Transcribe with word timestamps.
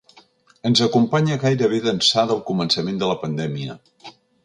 Ens 0.69 0.81
acompanya 0.85 1.37
gairebé 1.45 1.83
d’ençà 1.85 2.25
del 2.33 2.43
començament 2.51 3.01
de 3.05 3.15
la 3.15 3.23
pandèmia. 3.27 3.79